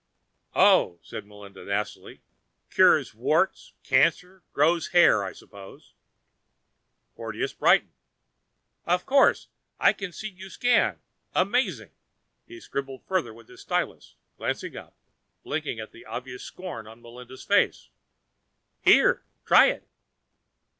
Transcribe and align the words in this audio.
"Oh," 0.55 0.97
said 1.03 1.27
Melinda 1.27 1.63
nastily. 1.63 2.21
"Cures 2.71 3.13
warts, 3.13 3.73
cancer, 3.83 4.41
grows 4.51 4.87
hair, 4.87 5.23
I 5.23 5.31
suppose." 5.31 5.93
Porteous 7.15 7.53
brightened. 7.53 7.93
"Of 8.87 9.05
course. 9.05 9.49
I 9.79 9.93
see 10.09 10.29
you 10.29 10.37
can 10.45 10.49
scan. 10.49 11.01
Amazing." 11.35 11.91
He 12.47 12.59
scribbled 12.59 13.05
further 13.05 13.31
with 13.31 13.47
his 13.47 13.61
stylus, 13.61 14.15
glanced 14.37 14.75
up, 14.75 14.95
blinked 15.43 15.67
at 15.79 15.91
the 15.91 16.05
obvious 16.07 16.41
scorn 16.41 16.87
on 16.87 17.03
Melinda's 17.03 17.43
face. 17.43 17.89
"Here. 18.81 19.23
Try 19.45 19.67
it." 19.67 19.87